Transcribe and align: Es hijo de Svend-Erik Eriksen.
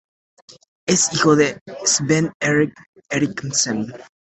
Es 0.87 1.13
hijo 1.13 1.35
de 1.35 1.61
Svend-Erik 1.85 2.73
Eriksen. 3.07 3.93